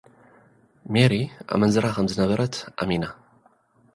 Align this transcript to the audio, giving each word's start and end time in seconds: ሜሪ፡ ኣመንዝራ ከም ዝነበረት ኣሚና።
ሜሪ፡ 0.93 1.13
ኣመንዝራ 1.53 1.85
ከም 1.95 2.05
ዝነበረት 2.11 2.53
ኣሚና። 2.81 3.03